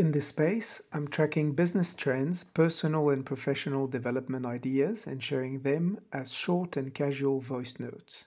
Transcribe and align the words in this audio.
In 0.00 0.12
this 0.12 0.28
space, 0.28 0.80
I'm 0.94 1.08
tracking 1.08 1.52
business 1.52 1.94
trends, 1.94 2.42
personal 2.42 3.10
and 3.10 3.22
professional 3.22 3.86
development 3.86 4.46
ideas, 4.46 5.06
and 5.06 5.22
sharing 5.22 5.60
them 5.60 6.00
as 6.10 6.32
short 6.32 6.78
and 6.78 6.94
casual 6.94 7.40
voice 7.40 7.78
notes. 7.78 8.24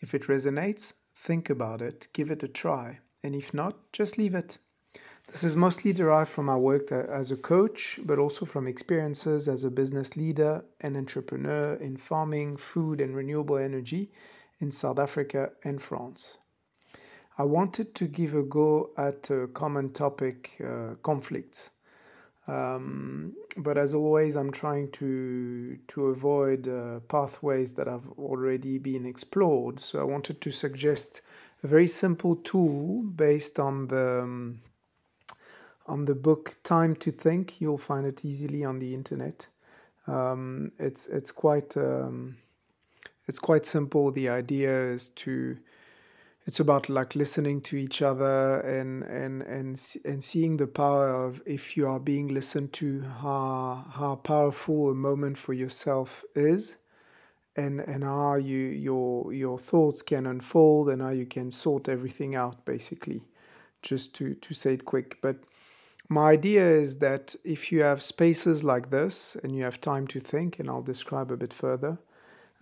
If 0.00 0.16
it 0.16 0.24
resonates, 0.24 0.94
think 1.14 1.48
about 1.48 1.80
it, 1.80 2.08
give 2.12 2.32
it 2.32 2.42
a 2.42 2.48
try, 2.48 2.98
and 3.22 3.36
if 3.36 3.54
not, 3.54 3.92
just 3.92 4.18
leave 4.18 4.34
it. 4.34 4.58
This 5.28 5.44
is 5.44 5.54
mostly 5.54 5.92
derived 5.92 6.28
from 6.30 6.46
my 6.46 6.56
work 6.56 6.90
as 6.90 7.30
a 7.30 7.36
coach, 7.36 8.00
but 8.04 8.18
also 8.18 8.44
from 8.44 8.66
experiences 8.66 9.46
as 9.46 9.62
a 9.62 9.70
business 9.70 10.16
leader 10.16 10.64
and 10.80 10.96
entrepreneur 10.96 11.74
in 11.74 11.98
farming, 11.98 12.56
food, 12.56 13.00
and 13.00 13.14
renewable 13.14 13.58
energy 13.58 14.10
in 14.58 14.72
South 14.72 14.98
Africa 14.98 15.52
and 15.62 15.80
France. 15.80 16.38
I 17.38 17.44
wanted 17.44 17.94
to 17.94 18.06
give 18.06 18.34
a 18.34 18.42
go 18.42 18.90
at 18.96 19.30
a 19.30 19.48
common 19.48 19.92
topic 19.92 20.52
uh, 20.64 20.94
conflicts. 21.02 21.70
Um, 22.46 23.34
but 23.56 23.78
as 23.78 23.94
always, 23.94 24.36
I'm 24.36 24.50
trying 24.50 24.90
to 24.92 25.78
to 25.88 26.06
avoid 26.06 26.68
uh, 26.68 27.00
pathways 27.00 27.74
that 27.74 27.86
have 27.86 28.08
already 28.18 28.78
been 28.78 29.06
explored. 29.06 29.78
So 29.78 30.00
I 30.00 30.04
wanted 30.04 30.40
to 30.40 30.50
suggest 30.50 31.22
a 31.62 31.68
very 31.68 31.86
simple 31.86 32.36
tool 32.36 33.02
based 33.02 33.58
on 33.58 33.88
the 33.88 34.22
um, 34.22 34.60
on 35.86 36.04
the 36.04 36.14
book 36.14 36.56
Time 36.64 36.96
to 36.96 37.12
Think. 37.12 37.60
You'll 37.60 37.78
find 37.78 38.06
it 38.06 38.24
easily 38.24 38.64
on 38.64 38.80
the 38.80 38.92
internet. 38.92 39.46
Um, 40.08 40.72
it's 40.78 41.06
it's 41.06 41.30
quite 41.30 41.76
um, 41.76 42.36
it's 43.28 43.38
quite 43.38 43.66
simple. 43.66 44.10
The 44.10 44.28
idea 44.28 44.90
is 44.90 45.10
to 45.10 45.56
it's 46.46 46.60
about 46.60 46.88
like 46.88 47.14
listening 47.14 47.60
to 47.60 47.76
each 47.76 48.02
other 48.02 48.60
and 48.60 49.04
and 49.04 49.42
and 49.42 49.96
and 50.04 50.24
seeing 50.24 50.56
the 50.56 50.66
power 50.66 51.08
of 51.08 51.40
if 51.46 51.76
you 51.76 51.86
are 51.86 52.00
being 52.00 52.28
listened 52.28 52.72
to 52.72 53.02
how 53.02 53.84
how 53.90 54.16
powerful 54.16 54.90
a 54.90 54.94
moment 54.94 55.38
for 55.38 55.52
yourself 55.52 56.24
is 56.34 56.76
and 57.56 57.80
and 57.80 58.02
how 58.02 58.34
you 58.34 58.58
your 58.58 59.32
your 59.32 59.58
thoughts 59.58 60.02
can 60.02 60.26
unfold 60.26 60.88
and 60.88 61.00
how 61.00 61.10
you 61.10 61.26
can 61.26 61.50
sort 61.50 61.88
everything 61.88 62.34
out 62.34 62.64
basically 62.64 63.22
just 63.82 64.14
to 64.14 64.34
to 64.34 64.54
say 64.54 64.74
it 64.74 64.84
quick. 64.84 65.18
But 65.22 65.36
my 66.08 66.32
idea 66.32 66.68
is 66.68 66.98
that 66.98 67.34
if 67.44 67.70
you 67.70 67.82
have 67.82 68.02
spaces 68.02 68.64
like 68.64 68.90
this 68.90 69.36
and 69.42 69.54
you 69.54 69.62
have 69.64 69.80
time 69.80 70.06
to 70.08 70.20
think 70.20 70.58
and 70.58 70.68
I'll 70.68 70.82
describe 70.82 71.30
a 71.30 71.36
bit 71.36 71.52
further 71.52 71.98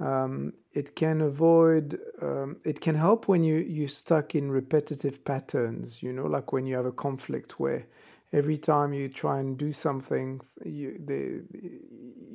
um, 0.00 0.54
it 0.72 0.97
can 0.97 1.20
avoid 1.20 1.98
um, 2.22 2.56
it 2.64 2.80
can 2.80 2.94
help 2.94 3.28
when 3.28 3.42
you 3.42 3.56
you're 3.56 3.88
stuck 3.88 4.34
in 4.34 4.50
repetitive 4.50 5.24
patterns 5.24 6.02
you 6.02 6.12
know 6.12 6.26
like 6.26 6.52
when 6.52 6.66
you 6.66 6.74
have 6.74 6.86
a 6.86 6.92
conflict 6.92 7.58
where 7.60 7.86
every 8.32 8.56
time 8.56 8.92
you 8.92 9.08
try 9.08 9.40
and 9.40 9.58
do 9.58 9.72
something 9.72 10.41
you 10.64 11.00
the 11.06 11.42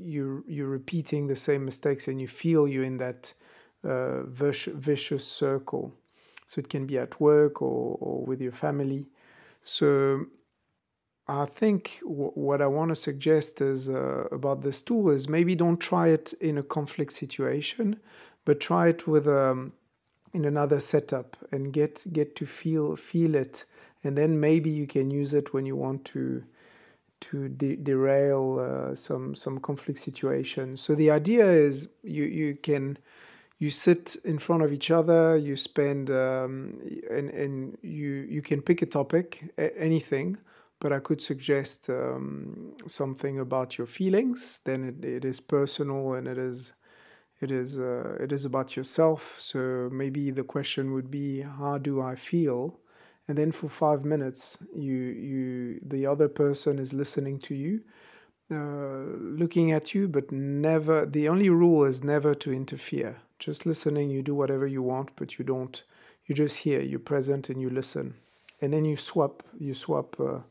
you 0.05 0.43
you're 0.47 0.67
repeating 0.67 1.27
the 1.27 1.35
same 1.35 1.63
mistakes 1.65 2.07
and 2.07 2.19
you 2.19 2.27
feel 2.27 2.67
you're 2.67 2.83
in 2.83 2.97
that 2.97 3.33
uh, 3.85 4.23
vicious, 4.23 4.73
vicious 4.73 5.25
circle. 5.25 5.93
So 6.47 6.59
it 6.59 6.69
can 6.69 6.85
be 6.85 6.97
at 6.97 7.19
work 7.19 7.61
or, 7.61 7.97
or 7.99 8.25
with 8.25 8.41
your 8.41 8.51
family. 8.51 9.07
So 9.61 10.25
I 11.27 11.45
think 11.45 11.99
w- 12.01 12.31
what 12.35 12.61
I 12.61 12.67
want 12.67 12.89
to 12.89 12.95
suggest 12.95 13.61
is 13.61 13.89
uh, 13.89 14.27
about 14.31 14.61
this 14.61 14.81
tool 14.81 15.09
is 15.09 15.27
maybe 15.27 15.55
don't 15.55 15.79
try 15.79 16.09
it 16.09 16.33
in 16.33 16.57
a 16.57 16.63
conflict 16.63 17.13
situation, 17.13 17.99
but 18.45 18.59
try 18.59 18.89
it 18.89 19.07
with 19.07 19.27
um, 19.27 19.73
in 20.33 20.45
another 20.45 20.79
setup 20.79 21.35
and 21.51 21.73
get 21.73 22.05
get 22.13 22.35
to 22.37 22.45
feel 22.45 22.95
feel 22.95 23.35
it, 23.35 23.65
and 24.03 24.17
then 24.17 24.39
maybe 24.39 24.69
you 24.69 24.87
can 24.87 25.11
use 25.11 25.33
it 25.33 25.53
when 25.53 25.65
you 25.65 25.75
want 25.75 26.05
to 26.05 26.43
to 27.21 27.49
de- 27.49 27.75
derail 27.75 28.59
uh, 28.59 28.95
some 28.95 29.35
some 29.35 29.59
conflict 29.59 29.99
situation. 29.99 30.77
So 30.77 30.95
the 30.95 31.11
idea 31.11 31.49
is 31.49 31.89
you 32.03 32.23
you 32.25 32.55
can 32.55 32.97
you 33.57 33.71
sit 33.71 34.17
in 34.25 34.37
front 34.37 34.63
of 34.63 34.73
each 34.73 34.91
other, 34.91 35.37
you 35.37 35.55
spend 35.57 36.09
um, 36.09 36.79
and 37.09 37.29
and 37.29 37.77
you 37.81 38.27
you 38.29 38.41
can 38.41 38.61
pick 38.61 38.81
a 38.81 38.85
topic, 38.85 39.53
anything 39.57 40.37
but 40.79 40.91
I 40.91 40.99
could 40.99 41.21
suggest 41.21 41.89
um, 41.89 42.73
something 42.87 43.39
about 43.39 43.77
your 43.77 43.87
feelings. 43.87 44.61
Then 44.65 44.83
it, 44.83 45.05
it 45.05 45.25
is 45.25 45.39
personal 45.39 46.13
and 46.13 46.27
it 46.27 46.37
is 46.37 46.73
it 47.41 47.51
is 47.51 47.79
uh, 47.79 48.17
it 48.19 48.31
is 48.31 48.45
about 48.45 48.75
yourself. 48.75 49.37
So 49.39 49.89
maybe 49.91 50.31
the 50.31 50.43
question 50.43 50.93
would 50.93 51.11
be, 51.11 51.41
how 51.41 51.77
do 51.77 52.01
I 52.01 52.15
feel? 52.15 52.79
And 53.27 53.37
then 53.37 53.51
for 53.51 53.69
five 53.69 54.05
minutes, 54.05 54.57
you 54.75 54.95
you 54.95 55.79
the 55.85 56.05
other 56.05 56.27
person 56.27 56.79
is 56.79 56.93
listening 56.93 57.39
to 57.39 57.55
you, 57.55 57.81
uh, 58.51 59.17
looking 59.41 59.71
at 59.71 59.93
you, 59.95 60.07
but 60.07 60.31
never. 60.31 61.05
The 61.05 61.29
only 61.29 61.49
rule 61.49 61.85
is 61.85 62.03
never 62.03 62.35
to 62.35 62.53
interfere. 62.53 63.17
Just 63.39 63.65
listening. 63.65 64.09
You 64.09 64.21
do 64.21 64.35
whatever 64.35 64.67
you 64.67 64.81
want, 64.81 65.09
but 65.15 65.37
you 65.37 65.45
don't. 65.45 65.83
You 66.27 66.35
just 66.35 66.57
hear. 66.57 66.81
You're 66.81 66.99
present 66.99 67.49
and 67.49 67.61
you 67.61 67.69
listen, 67.69 68.15
and 68.61 68.71
then 68.71 68.85
you 68.85 68.95
swap. 68.95 69.43
You 69.59 69.73
swap. 69.73 70.19
Uh, 70.19 70.41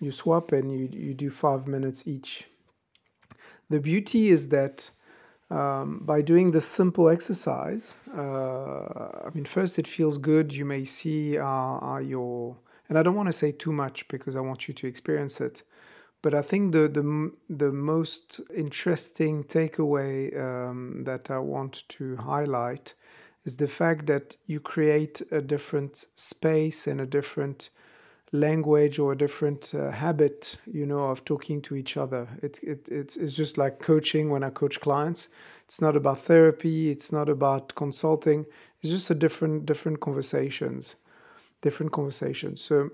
you 0.00 0.10
swap 0.10 0.52
and 0.52 0.70
you, 0.70 0.88
you 0.92 1.14
do 1.14 1.30
five 1.30 1.66
minutes 1.66 2.06
each. 2.06 2.48
The 3.70 3.80
beauty 3.80 4.28
is 4.28 4.48
that 4.50 4.90
um, 5.50 6.00
by 6.04 6.22
doing 6.22 6.50
this 6.50 6.66
simple 6.66 7.08
exercise, 7.08 7.96
uh, 8.14 9.26
I 9.26 9.30
mean, 9.34 9.44
first 9.44 9.78
it 9.78 9.86
feels 9.86 10.18
good. 10.18 10.54
You 10.54 10.64
may 10.64 10.84
see 10.84 11.38
uh, 11.38 11.46
uh, 11.46 11.98
your, 11.98 12.56
and 12.88 12.98
I 12.98 13.02
don't 13.02 13.14
want 13.14 13.28
to 13.28 13.32
say 13.32 13.52
too 13.52 13.72
much 13.72 14.08
because 14.08 14.36
I 14.36 14.40
want 14.40 14.68
you 14.68 14.74
to 14.74 14.86
experience 14.86 15.40
it. 15.40 15.62
But 16.22 16.34
I 16.34 16.40
think 16.40 16.72
the 16.72 16.88
the, 16.88 17.32
the 17.50 17.70
most 17.70 18.40
interesting 18.56 19.44
takeaway 19.44 20.34
um, 20.40 21.04
that 21.04 21.30
I 21.30 21.38
want 21.38 21.84
to 21.90 22.16
highlight 22.16 22.94
is 23.44 23.58
the 23.58 23.68
fact 23.68 24.06
that 24.06 24.36
you 24.46 24.58
create 24.58 25.20
a 25.30 25.42
different 25.42 26.06
space 26.16 26.86
and 26.86 27.00
a 27.00 27.06
different 27.06 27.68
language 28.34 28.98
or 28.98 29.12
a 29.12 29.16
different 29.16 29.72
uh, 29.74 29.90
habit, 29.92 30.56
you 30.66 30.84
know, 30.84 31.04
of 31.04 31.24
talking 31.24 31.62
to 31.62 31.76
each 31.76 31.96
other. 31.96 32.28
It, 32.42 32.58
it, 32.62 32.88
it's, 32.90 33.16
it's 33.16 33.34
just 33.34 33.56
like 33.56 33.78
coaching 33.78 34.28
when 34.28 34.42
I 34.42 34.50
coach 34.50 34.80
clients. 34.80 35.28
It's 35.66 35.80
not 35.80 35.94
about 35.96 36.18
therapy. 36.18 36.90
It's 36.90 37.12
not 37.12 37.28
about 37.28 37.74
consulting. 37.76 38.44
It's 38.82 38.92
just 38.92 39.08
a 39.10 39.14
different, 39.14 39.66
different 39.66 40.00
conversations, 40.00 40.96
different 41.62 41.92
conversations. 41.92 42.60
So, 42.60 42.90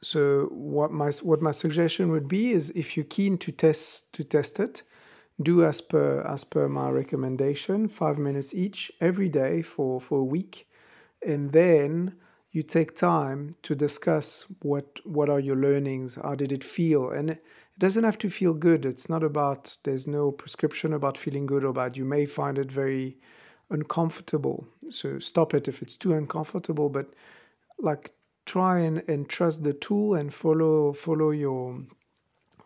so 0.00 0.46
what 0.50 0.90
my, 0.90 1.10
what 1.22 1.42
my 1.42 1.52
suggestion 1.52 2.10
would 2.10 2.26
be 2.26 2.52
is 2.52 2.70
if 2.70 2.96
you're 2.96 3.04
keen 3.04 3.36
to 3.38 3.52
test, 3.52 4.10
to 4.14 4.24
test 4.24 4.58
it, 4.58 4.82
do 5.42 5.64
as 5.64 5.80
per, 5.82 6.22
as 6.22 6.44
per 6.44 6.66
my 6.68 6.88
recommendation, 6.88 7.88
five 7.88 8.18
minutes 8.18 8.54
each 8.54 8.90
every 9.00 9.28
day 9.28 9.60
for, 9.62 10.00
for 10.00 10.18
a 10.18 10.24
week. 10.24 10.66
And 11.26 11.52
then, 11.52 12.14
you 12.52 12.62
take 12.62 12.96
time 12.96 13.54
to 13.62 13.74
discuss 13.74 14.46
what 14.60 15.00
what 15.04 15.28
are 15.30 15.40
your 15.40 15.56
learnings 15.56 16.16
how 16.16 16.34
did 16.34 16.52
it 16.52 16.64
feel? 16.64 17.10
And 17.10 17.30
it 17.30 17.44
doesn't 17.78 18.04
have 18.04 18.18
to 18.18 18.30
feel 18.30 18.54
good. 18.54 18.84
It's 18.84 19.08
not 19.08 19.22
about 19.22 19.76
there's 19.84 20.06
no 20.06 20.32
prescription 20.32 20.92
about 20.92 21.16
feeling 21.16 21.46
good 21.46 21.64
or 21.64 21.72
bad. 21.72 21.96
You 21.96 22.04
may 22.04 22.26
find 22.26 22.58
it 22.58 22.70
very 22.72 23.16
uncomfortable. 23.70 24.66
So 24.88 25.18
stop 25.20 25.54
it 25.54 25.68
if 25.68 25.80
it's 25.80 25.96
too 25.96 26.12
uncomfortable 26.14 26.88
but 26.88 27.14
like 27.78 28.10
try 28.46 28.80
and, 28.80 29.02
and 29.08 29.28
trust 29.28 29.62
the 29.62 29.72
tool 29.72 30.14
and 30.14 30.34
follow 30.34 30.92
follow 30.92 31.30
your 31.30 31.80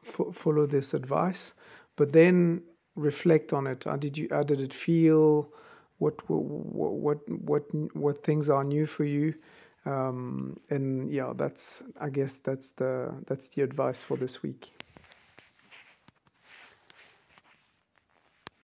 fo- 0.03 0.33
follow 0.33 0.67
this 0.67 0.95
advice 0.95 1.53
but 1.97 2.13
then 2.13 2.63
reflect 2.97 3.53
on 3.53 3.67
it. 3.67 3.85
How 3.85 3.97
did 3.97 4.17
you 4.17 4.29
how 4.31 4.45
did 4.45 4.61
it 4.61 4.73
feel? 4.73 5.51
What 5.99 6.29
what 6.31 6.43
what 6.43 7.19
what, 7.29 7.95
what 7.95 8.25
things 8.25 8.49
are 8.49 8.65
new 8.65 8.87
for 8.87 9.05
you 9.05 9.35
um, 9.87 10.57
and 10.71 11.11
yeah 11.13 11.33
that's 11.37 11.83
i 12.01 12.09
guess 12.09 12.39
that's 12.39 12.71
the 12.73 13.13
that's 13.27 13.49
the 13.49 13.63
advice 13.63 14.01
for 14.03 14.17
this 14.17 14.43
week 14.43 14.71